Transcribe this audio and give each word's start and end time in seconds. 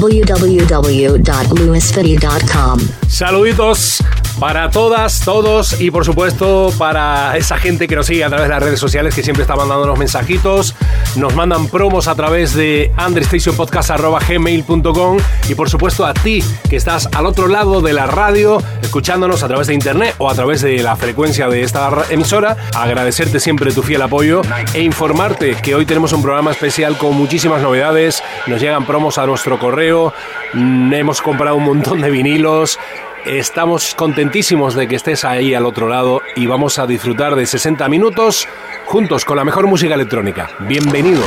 www.lewisfitty.com. 0.00 2.78
Saluditos 3.08 3.98
para 4.40 4.70
todas, 4.70 5.20
todos 5.24 5.80
y 5.80 5.90
por 5.90 6.04
supuesto 6.06 6.72
para 6.78 7.36
esa 7.36 7.58
gente 7.58 7.86
que 7.86 7.94
nos 7.94 8.06
sigue 8.06 8.24
a 8.24 8.28
través 8.28 8.48
de 8.48 8.54
las 8.54 8.62
redes 8.62 8.80
sociales 8.80 9.14
que 9.14 9.22
siempre 9.22 9.42
está 9.42 9.54
mandándonos 9.54 9.98
mensajitos, 9.98 10.74
nos 11.16 11.34
mandan 11.34 11.68
promos 11.68 12.08
a 12.08 12.14
través 12.14 12.54
de 12.54 12.90
understationpodcast.gmail.com 13.06 15.18
y 15.48 15.54
por 15.54 15.68
supuesto 15.68 16.06
a 16.06 16.14
ti 16.14 16.42
que 16.70 16.76
estás 16.76 17.06
al 17.14 17.26
otro 17.26 17.48
lado 17.48 17.82
de 17.82 17.92
la 17.92 18.06
radio 18.06 18.62
escuchándonos 18.82 19.42
a 19.42 19.48
través 19.48 19.66
de 19.66 19.74
internet 19.74 20.14
o 20.18 20.30
a 20.30 20.34
través 20.34 20.62
de 20.62 20.82
la 20.82 20.96
frecuencia 20.96 21.46
de 21.48 21.62
esta 21.62 21.90
ra- 21.90 22.04
emisora, 22.10 22.56
agradecerte 22.74 23.40
siempre 23.40 23.72
tu 23.72 23.82
fiel 23.82 24.00
apoyo 24.02 24.40
e 24.72 24.80
informarte 24.82 25.54
que 25.56 25.74
hoy 25.74 25.84
tenemos 25.84 26.12
un 26.14 26.22
programa 26.22 26.50
especial 26.50 26.96
con 26.96 27.14
muchísimas 27.14 27.60
novedades, 27.62 28.22
nos 28.46 28.58
llegan 28.60 28.86
promos 28.86 29.18
a 29.18 29.26
nuestro 29.26 29.58
correo, 29.58 30.14
mm, 30.54 30.92
hemos 30.94 31.20
comprado 31.20 31.56
un 31.56 31.64
montón 31.64 32.00
de 32.00 32.10
vinilos, 32.10 32.78
Estamos 33.24 33.94
contentísimos 33.94 34.74
de 34.74 34.88
que 34.88 34.96
estés 34.96 35.24
ahí 35.24 35.54
al 35.54 35.66
otro 35.66 35.88
lado 35.88 36.22
y 36.36 36.46
vamos 36.46 36.78
a 36.78 36.86
disfrutar 36.86 37.34
de 37.34 37.46
60 37.46 37.88
minutos 37.88 38.48
juntos 38.86 39.24
con 39.24 39.36
la 39.36 39.44
mejor 39.44 39.66
música 39.66 39.94
electrónica. 39.94 40.50
Bienvenido. 40.60 41.22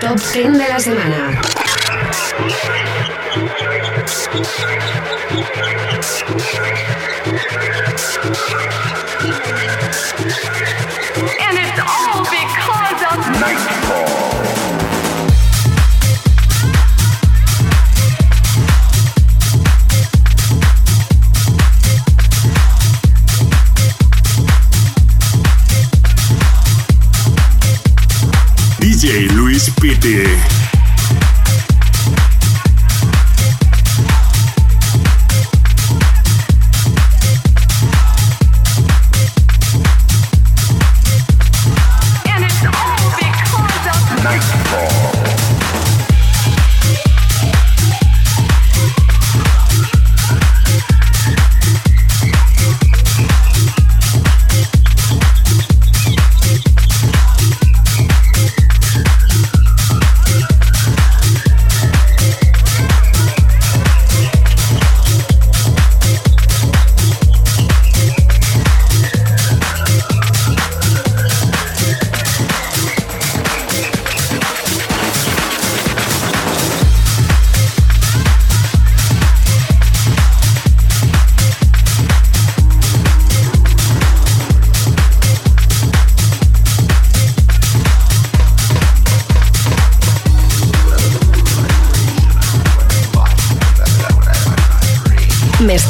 Top 0.00 0.18
10 0.32 0.52
de 0.52 0.68
la 0.68 0.78
semana. 0.78 1.40
And 11.40 11.58
it's 11.58 11.80
all 11.80 12.22
because 12.24 13.02
of 13.10 13.71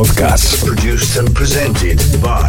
podcast. 0.00 0.64
Produced 0.64 1.18
and 1.18 1.34
presented 1.34 1.98
by 2.22 2.48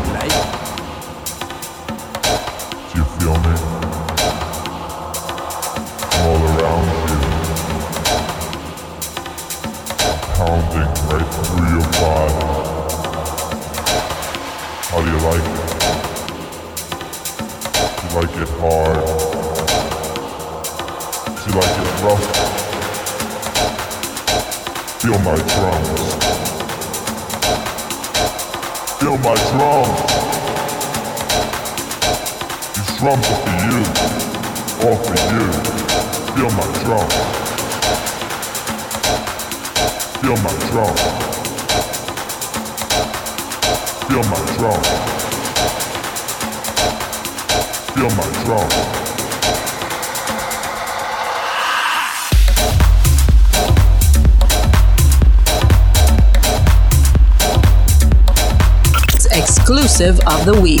of 60.27 60.45
the 60.45 60.59
week. 60.61 60.80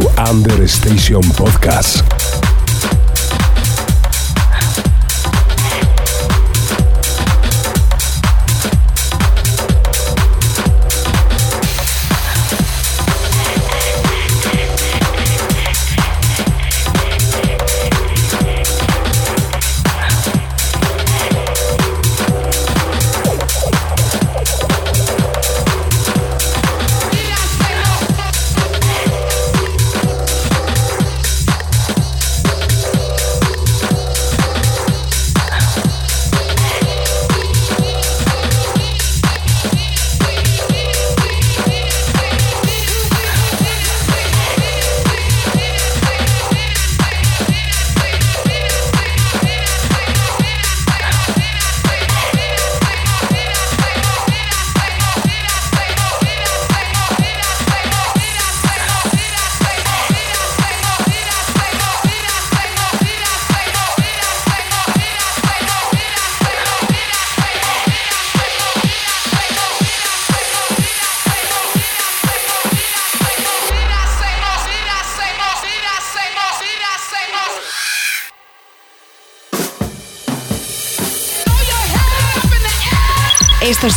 to 0.00 0.20
Under 0.20 0.66
Station 0.68 1.22
Podcast. 1.22 2.17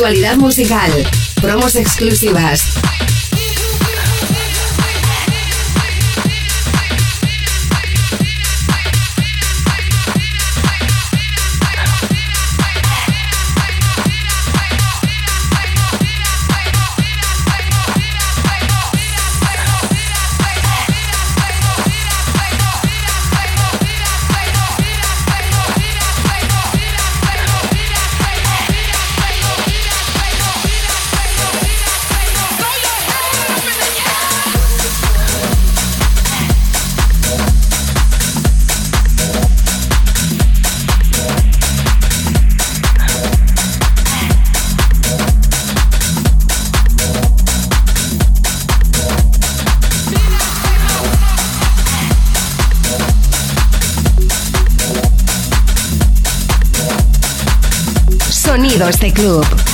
Actualidad 0.00 0.38
musical. 0.38 0.90
Promos 1.42 1.76
exclusivas. 1.76 2.69
Sonidos 58.70 59.00
de 59.00 59.12
club. 59.12 59.69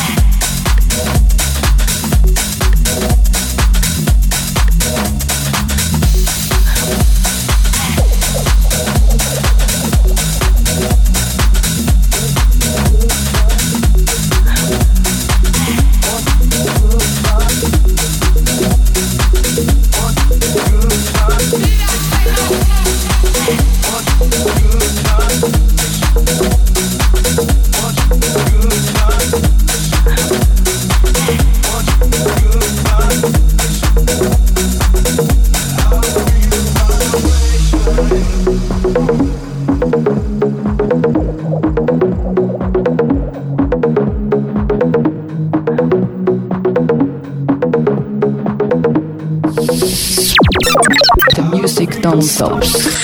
soaps. 52.36 52.96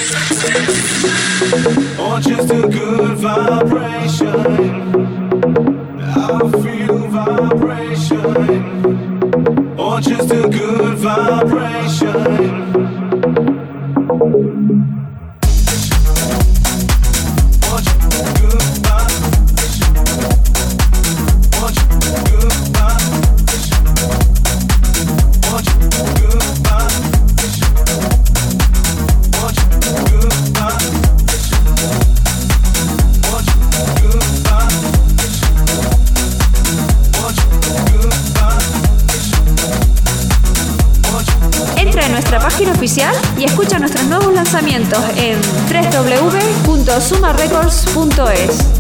En 45.17 45.41
www.sumarecords.es. 46.67 48.72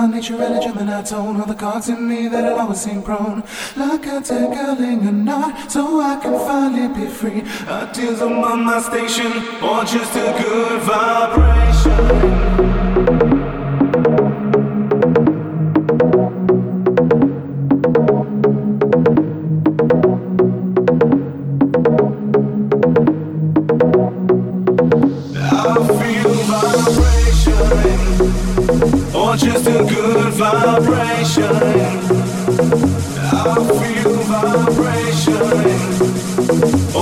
my 0.00 0.06
nature 0.06 0.40
and 0.40 0.54
a 0.56 0.60
Gemini 0.60 1.02
tone. 1.02 1.40
All 1.40 1.46
the 1.46 1.54
cards 1.54 1.88
in 1.88 2.08
me 2.08 2.28
that'll 2.28 2.58
always 2.58 2.80
seem 2.80 3.02
prone. 3.02 3.42
Like 3.76 4.06
a 4.06 4.20
tingling 4.20 5.06
a 5.06 5.12
knot, 5.12 5.70
so 5.72 6.00
I 6.00 6.16
can 6.22 6.38
finally 6.46 6.88
be 6.94 7.06
free. 7.10 7.42
A 7.68 7.90
tears 7.92 8.20
on 8.20 8.64
my 8.64 8.80
station, 8.80 9.32
or 9.62 9.84
just 9.84 10.14
a 10.14 10.28
good 10.40 10.82
vibration. 10.82 12.67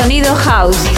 sonido 0.00 0.34
house. 0.34 0.89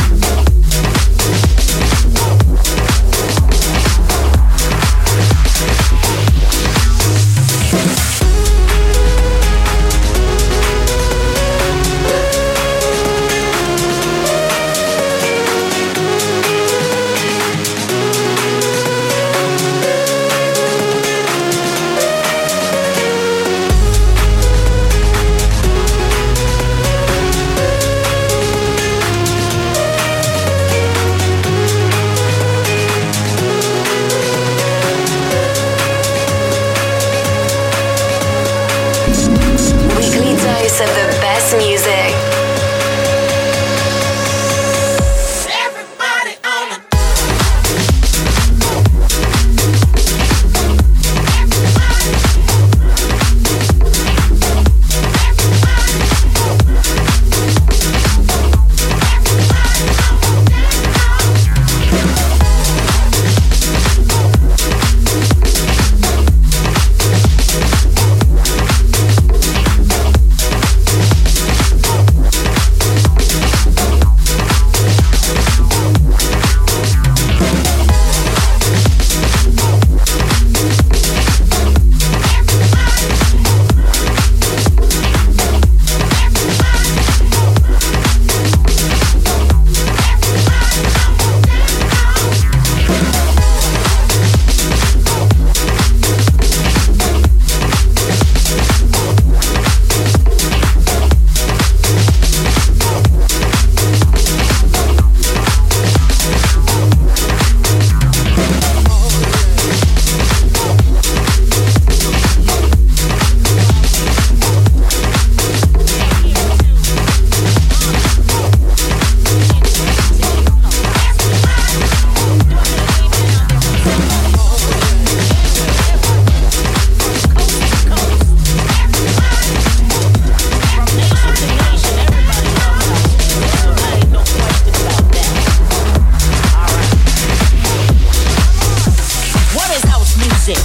Music? 140.45 140.65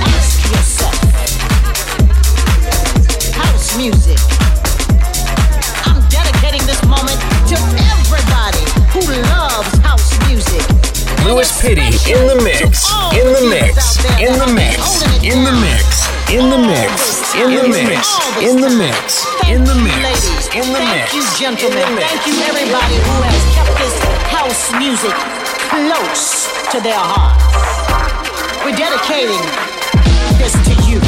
Ask 0.00 0.40
yourself. 0.48 0.96
House 3.36 3.76
music. 3.76 4.16
I'm 5.84 6.00
dedicating 6.08 6.64
this 6.64 6.80
moment 6.88 7.20
to 7.52 7.56
everybody 7.92 8.64
who 8.88 9.04
loves 9.28 9.76
house 9.84 10.16
music. 10.26 10.64
Louis 11.20 11.52
Pitty 11.60 11.84
in 12.16 12.24
the 12.24 12.40
mix, 12.40 12.88
in 13.12 13.28
the 13.36 13.44
mix, 13.52 14.00
in 14.16 14.40
the 14.40 14.48
mix, 14.56 15.04
in 15.20 15.44
the 15.44 15.52
mix, 15.52 16.08
in 16.32 16.48
the 16.48 16.56
mix, 16.56 17.12
in 17.12 17.68
the 17.68 17.76
mix, 17.76 18.08
in 18.40 18.56
the 18.56 18.70
mix, 18.72 19.26
in 19.52 19.64
the 19.68 19.74
mix, 19.84 20.48
in 20.56 20.64
the 20.72 20.80
Thank 20.80 20.96
mix. 20.96 21.12
you, 21.12 21.24
gentlemen. 21.36 22.00
Thank 22.00 22.26
you, 22.26 22.40
everybody 22.48 22.96
who 23.04 23.20
has 23.20 23.44
kept 23.52 23.76
this 23.76 23.96
house 24.32 24.72
music 24.80 25.12
close 25.68 26.48
to 26.72 26.80
their 26.80 26.96
hearts. 26.96 27.81
We're 28.64 28.76
dedicating 28.76 29.42
this 30.38 30.52
to 30.52 30.74
you. 30.88 31.00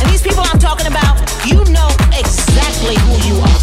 And 0.00 0.10
these 0.10 0.20
people 0.20 0.42
I'm 0.42 0.58
talking 0.58 0.88
about, 0.88 1.16
you 1.46 1.62
know 1.70 1.88
exactly 2.10 2.96
who 2.98 3.14
you 3.28 3.40
are. 3.40 3.60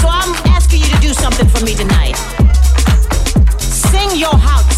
So 0.00 0.08
I'm 0.08 0.34
asking 0.52 0.82
you 0.82 0.88
to 0.88 1.00
do 1.00 1.14
something 1.14 1.48
for 1.48 1.64
me 1.64 1.74
tonight. 1.74 2.16
Sing 3.58 4.18
your 4.18 4.36
hearts 4.36 4.75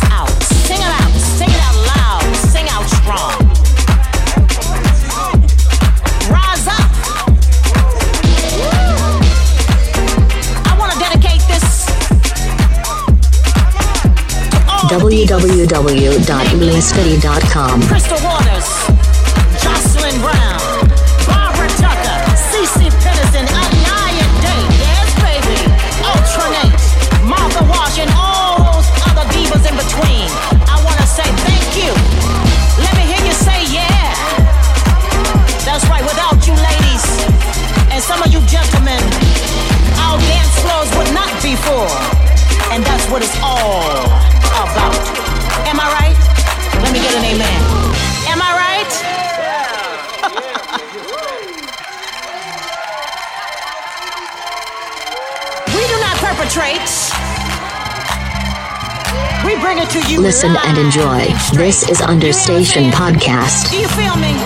www.eliasfitty.com. 14.89 17.83
Crystal 17.83 18.19
Waters, 18.25 18.65
Jocelyn 19.61 20.17
Brown, 20.25 20.89
Barbara 21.29 21.69
Tucker, 21.77 22.19
Cece 22.49 22.89
Peterson, 23.05 23.45
Anaya 23.53 24.27
Day, 24.41 24.65
yes 24.81 25.13
baby, 25.21 25.61
Ultranate, 26.09 26.73
Martha 27.29 27.61
Wash, 27.69 28.01
and 28.01 28.09
all 28.17 28.65
those 28.65 28.89
other 29.13 29.29
divas 29.29 29.69
in 29.69 29.77
between. 29.77 30.25
I 30.73 30.81
want 30.81 30.97
to 30.97 31.05
say 31.05 31.29
thank 31.45 31.69
you. 31.77 31.93
Let 32.81 32.97
me 32.97 33.05
hear 33.13 33.21
you 33.29 33.37
say 33.37 33.69
yeah. 33.69 34.17
That's 35.69 35.85
right, 35.93 36.01
without 36.01 36.41
you 36.49 36.57
ladies, 36.65 37.05
and 37.93 38.01
some 38.01 38.25
of 38.25 38.33
you 38.33 38.41
gentlemen, 38.49 39.05
our 40.01 40.17
dance 40.17 40.57
floors 40.65 40.89
would 40.97 41.13
not 41.13 41.29
be 41.45 41.61
full. 41.61 41.93
And 42.73 42.81
that's 42.85 43.05
what 43.13 43.21
it's 43.23 43.37
all 43.43 44.09
Am 45.69 45.79
I 45.81 45.89
right? 45.99 46.17
Let 46.83 46.93
me 46.93 47.01
get 47.01 47.15
an 47.15 47.25
amen. 47.25 47.63
Am 48.29 48.41
I 48.43 48.53
right? 48.57 48.93
we 55.75 55.83
do 55.87 55.97
not 56.01 56.17
perpetrate. 56.19 56.89
We 59.45 59.57
bring 59.61 59.79
it 59.79 59.89
to 59.91 60.01
you. 60.11 60.21
Listen 60.21 60.57
and 60.65 60.79
enjoy. 60.79 61.27
This 61.55 61.89
is 61.89 62.01
Understation 62.01 62.91
Podcast. 62.91 63.71
Do 63.71 63.79
you 63.79 63.89
feel 63.89 64.17
me? 64.17 64.38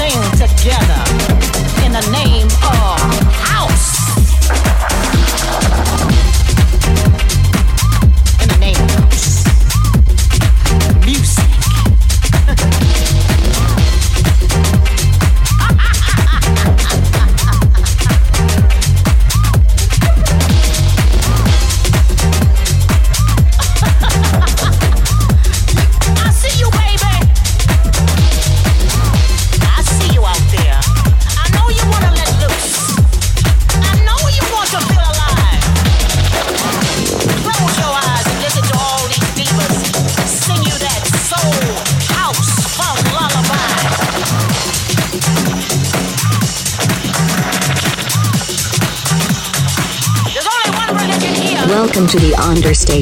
sing 0.00 0.22
together 0.32 1.02
in 1.84 1.92
the 1.92 2.00
name 2.10 2.46
of 2.46 2.79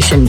Station. 0.01 0.28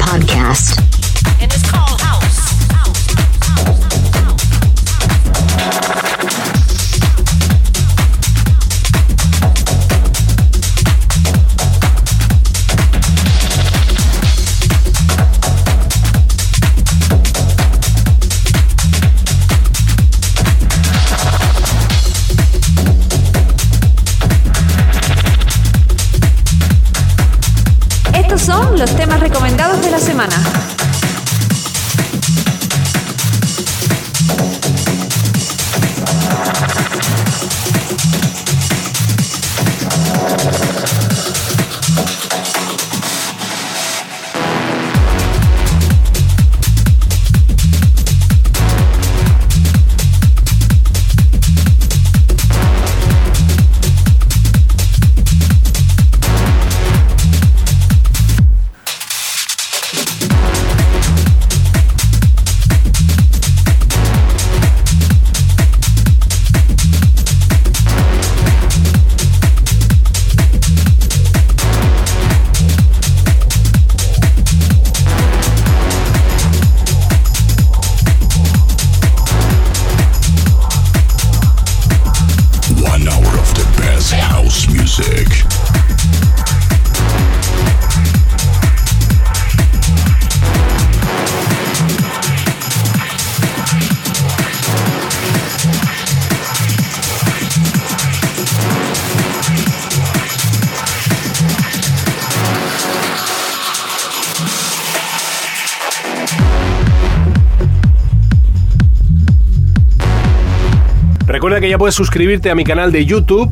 Que 111.59 111.69
ya 111.69 111.77
puedes 111.77 111.95
suscribirte 111.95 112.49
a 112.49 112.55
mi 112.55 112.63
canal 112.63 112.93
de 112.93 113.05
YouTube 113.05 113.51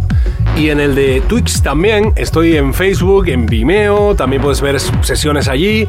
y 0.56 0.70
en 0.70 0.80
el 0.80 0.96
de 0.96 1.22
Twitch 1.28 1.62
también. 1.62 2.14
Estoy 2.16 2.56
en 2.56 2.74
Facebook, 2.74 3.28
en 3.28 3.46
Vimeo, 3.46 4.16
también 4.16 4.42
puedes 4.42 4.62
ver 4.62 4.80
sesiones 4.80 5.50
allí, 5.50 5.86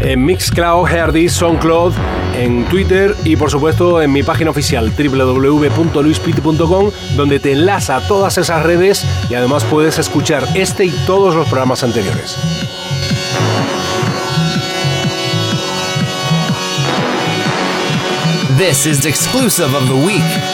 en 0.00 0.22
Mixcloud, 0.22 0.86
Herdis, 0.86 1.32
SoundCloud, 1.32 1.94
en 2.38 2.66
Twitter 2.66 3.14
y 3.24 3.36
por 3.36 3.50
supuesto 3.50 4.02
en 4.02 4.12
mi 4.12 4.22
página 4.22 4.50
oficial 4.50 4.92
www.luispiti.com 4.94 6.90
donde 7.16 7.40
te 7.40 7.52
enlaza 7.52 7.96
a 7.96 8.06
todas 8.06 8.36
esas 8.36 8.62
redes 8.64 9.06
y 9.30 9.34
además 9.34 9.64
puedes 9.64 9.98
escuchar 9.98 10.46
este 10.54 10.84
y 10.84 10.90
todos 11.06 11.34
los 11.34 11.46
programas 11.48 11.82
anteriores. 11.82 12.36
This 18.58 18.84
is 18.84 19.06
exclusive 19.06 19.74
of 19.74 19.88
the 19.88 19.94
week. 19.94 20.51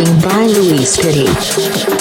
Mixing 0.00 0.20
by 0.20 0.46
Luis 0.46 0.96
Pitti. 0.96 1.99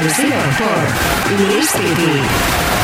Producido 0.00 0.34
por 0.56 1.46
Luis 1.46 1.72
Piti. 1.72 2.79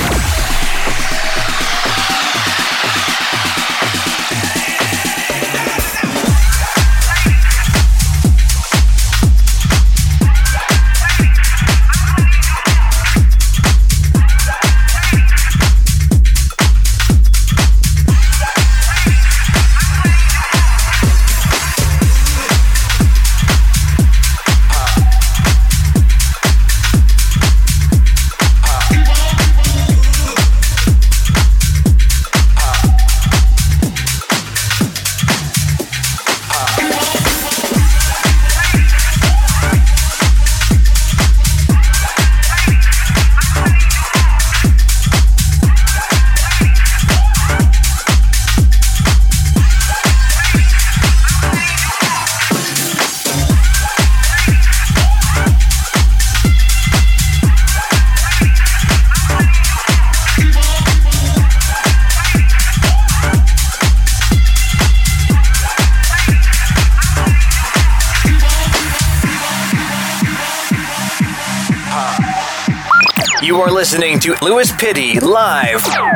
Listening 74.16 74.36
to 74.38 74.44
Louis 74.44 74.72
Pitty 74.72 75.20
live. 75.20 76.15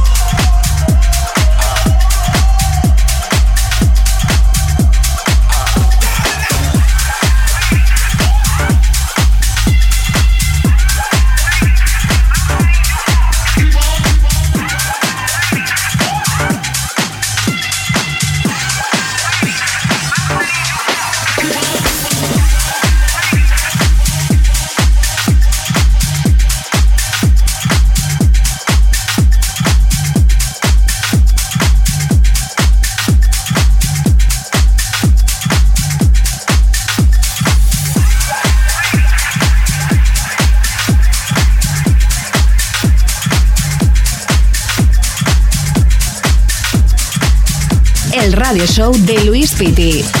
Radio 48.61 48.73
show 48.73 48.91
de 49.05 49.17
Luis 49.25 49.53
Piti. 49.53 50.20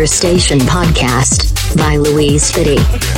Understation 0.00 0.58
Podcast 0.60 1.76
by 1.76 1.96
Louise 1.96 2.50
Fitty. 2.50 3.09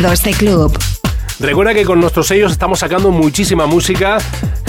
Sonidos 0.00 0.22
de 0.22 0.32
club. 0.32 0.78
Recuerda 1.40 1.74
que 1.74 1.84
con 1.84 2.00
nuestros 2.00 2.26
sellos 2.26 2.52
estamos 2.52 2.78
sacando 2.78 3.10
muchísima 3.10 3.66
música, 3.66 4.16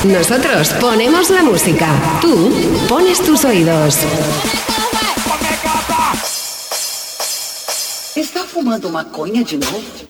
Nosotros 0.05 0.71
ponemos 0.81 1.29
la 1.29 1.43
música. 1.43 1.87
Tú 2.23 2.51
pones 2.89 3.21
tus 3.23 3.45
oídos. 3.45 3.99
Está 8.17 8.45
fumando 8.45 8.89
maconha 8.89 9.45
de 9.45 9.59
novo? 9.59 10.10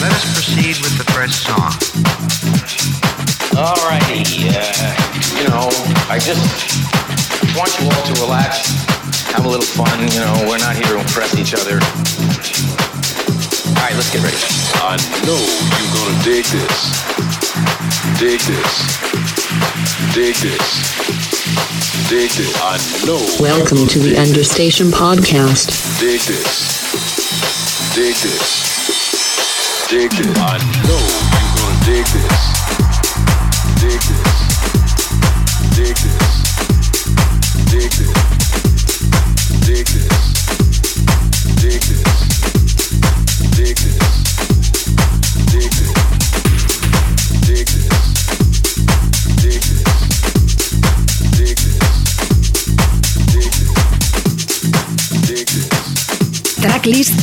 Let 0.00 0.12
us 0.12 0.24
proceed 0.34 0.76
with 0.82 0.98
the 0.98 1.04
first 1.14 1.46
song. 1.46 1.72
Alrighty, 3.56 4.50
uh, 4.52 4.92
you 5.38 5.44
know, 5.48 5.70
I 6.10 6.18
just 6.18 6.44
want 7.56 7.72
you 7.80 7.86
all 7.86 8.02
to 8.02 8.12
relax, 8.20 8.68
have 9.32 9.46
a 9.46 9.48
little 9.48 9.64
fun, 9.64 9.98
you 10.12 10.20
know, 10.20 10.44
we're 10.46 10.58
not 10.58 10.76
here 10.76 10.92
to 10.92 10.98
impress 10.98 11.34
each 11.38 11.54
other. 11.54 11.80
Alright, 13.80 13.94
let's 13.96 14.10
get 14.12 14.22
ready. 14.22 14.36
I 14.74 15.00
know 15.24 15.40
you're 15.80 15.92
gonna 15.96 16.22
dig 16.22 16.44
this. 16.44 17.00
Dig 18.20 18.38
this. 18.40 18.72
Dig 20.12 20.34
this. 20.36 20.68
Dig 22.10 22.28
this. 22.28 22.52
I 22.60 22.76
know. 23.06 23.24
Welcome 23.40 23.86
to 23.88 23.98
the 23.98 24.18
Understation 24.18 24.88
Podcast. 24.88 25.98
Dig 25.98 26.20
this. 26.20 27.94
Dig 27.94 28.14
this. 28.16 29.88
Dig 29.88 30.10
this. 30.10 30.36
I 30.36 30.58
know 30.84 31.00
you're 31.40 31.54
gonna 31.56 31.80
dig 31.86 32.04
this. 32.04 32.36
Dig 33.80 33.98
this. 33.98 34.19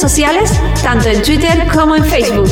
Sociales, 0.00 0.50
tanto 0.82 1.08
en 1.08 1.22
Twitter 1.22 1.68
como 1.74 1.94
en 1.94 2.04
Facebook. 2.04 2.48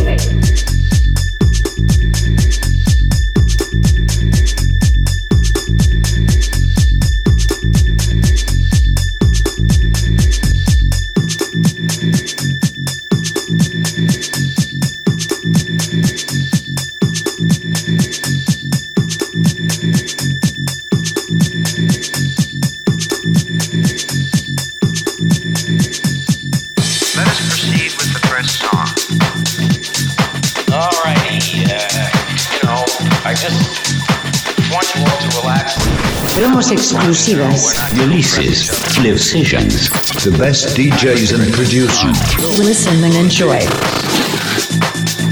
Exclusivas. 37.08 37.78
Releases, 37.98 38.68
live 39.02 39.20
sessions, 39.20 39.88
the 40.24 40.36
best 40.36 40.76
DJs 40.76 41.32
and 41.32 41.52
producers. 41.54 42.18
Listen 42.58 43.02
and 43.02 43.14
enjoy. 43.14 43.58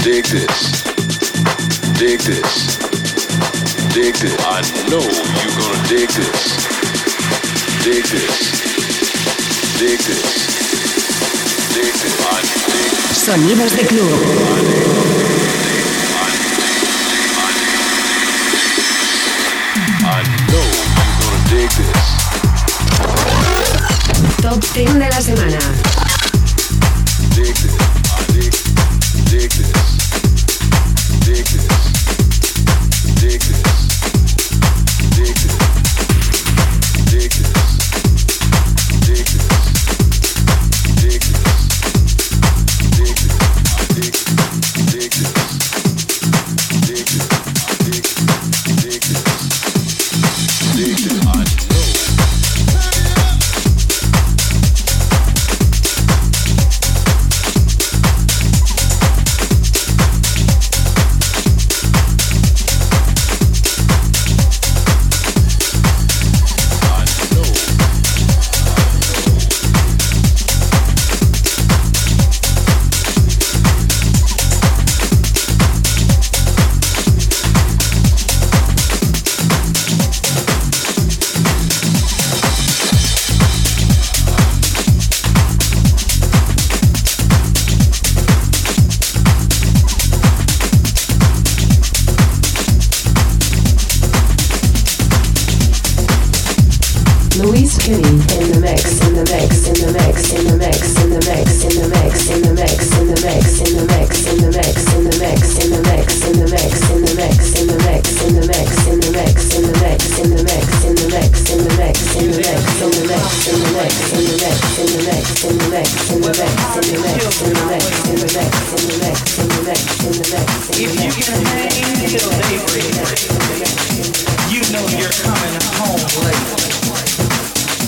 Dig 0.01 0.25
this. 0.25 0.83
Dig 1.99 2.19
this. 2.21 2.77
Dig 3.93 4.15
this. 4.15 4.35
I 4.41 4.61
know 4.89 5.05
you're 5.05 5.57
gonna 5.61 5.87
dig 5.87 6.09
this. 6.09 6.41
Dig 7.83 8.03
this. 8.05 8.37
Dig 9.77 9.99
this. 9.99 10.33
Dig 11.73 11.93
this. 11.93 12.15
I 12.25 12.41
dig 12.73 12.89
Sonidos 13.13 13.75
de 13.75 13.85
club. 13.85 15.56
Top 24.41 24.63
10 24.73 24.93
de 24.93 24.99
la 24.99 25.21
semana. 25.21 25.59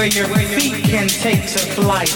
where 0.06 0.28
your 0.28 0.60
feet 0.60 0.84
can 0.84 1.08
take 1.08 1.48
to 1.48 1.58
flight. 1.58 2.14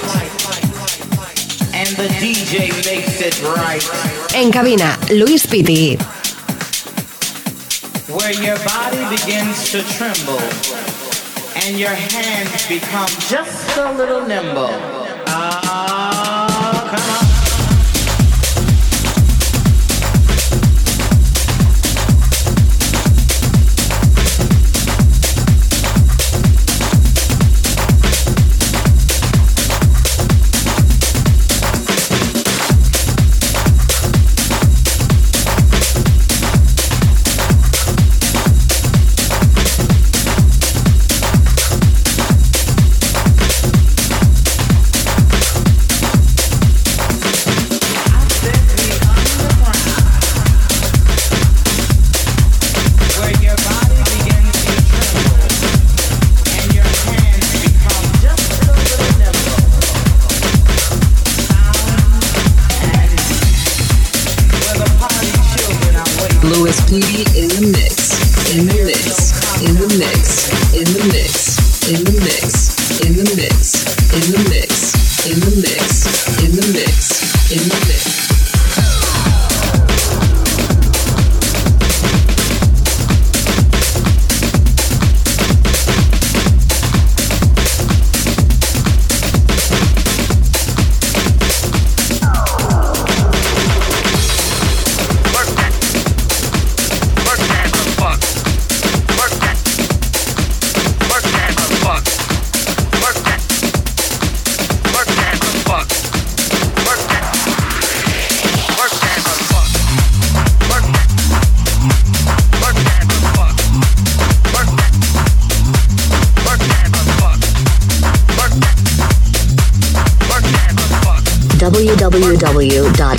And 1.75 1.89
the 1.97 2.07
DJ 2.21 2.71
makes 2.87 3.21
it 3.21 3.43
right. 3.43 3.83
En 4.33 4.53
cabina, 4.53 4.97
Luis 5.11 5.45
Pitti. 5.47 5.97
Where 8.09 8.33
your 8.33 8.59
body 8.65 9.17
begins 9.17 9.73
to 9.73 9.83
tremble 9.95 10.39
and 11.67 11.79
your 11.79 11.91
hands 11.91 12.69
become 12.69 13.09
just 13.29 13.77
a 13.77 13.93
little 13.93 14.25
nimble. 14.25 15.00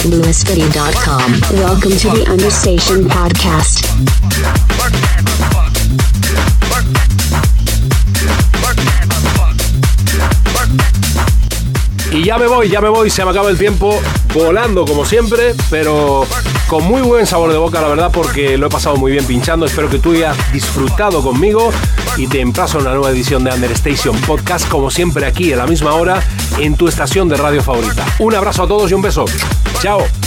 www.lewisfitty.com. 0.01 1.59
Welcome 1.59 1.91
to 1.91 2.09
the 2.09 2.25
Understation 2.31 3.07
Podcast. 3.07 3.85
Y 12.11 12.23
ya 12.23 12.37
me 12.37 12.47
voy, 12.47 12.69
ya 12.69 12.81
me 12.81 12.89
voy, 12.89 13.09
se 13.09 13.23
me 13.23 13.31
acaba 13.31 13.49
el 13.49 13.57
tiempo 13.57 14.01
volando 14.33 14.85
como 14.85 15.05
siempre, 15.05 15.53
pero 15.69 16.25
con 16.67 16.83
muy 16.83 17.01
buen 17.01 17.27
sabor 17.27 17.51
de 17.51 17.57
boca, 17.57 17.79
la 17.79 17.87
verdad, 17.87 18.09
porque 18.11 18.57
lo 18.57 18.67
he 18.67 18.69
pasado 18.69 18.97
muy 18.97 19.11
bien 19.11 19.25
pinchando. 19.25 19.65
Espero 19.65 19.89
que 19.89 19.99
tú 19.99 20.11
hayas 20.11 20.35
disfrutado 20.51 21.21
conmigo 21.21 21.71
y 22.17 22.27
te 22.27 22.41
emplazo 22.41 22.79
a 22.79 22.81
una 22.81 22.91
nueva 22.91 23.11
edición 23.11 23.43
de 23.43 23.51
Understation 23.51 24.19
Podcast, 24.21 24.67
como 24.67 24.89
siempre 24.89 25.25
aquí 25.25 25.53
a 25.53 25.57
la 25.57 25.67
misma 25.67 25.93
hora 25.93 26.21
en 26.57 26.75
tu 26.75 26.87
estación 26.87 27.29
de 27.29 27.37
radio 27.37 27.61
favorita. 27.61 28.03
Un 28.19 28.33
abrazo 28.35 28.63
a 28.63 28.67
todos 28.67 28.89
y 28.89 28.93
un 28.95 29.03
beso. 29.03 29.25
Chao. 29.82 30.20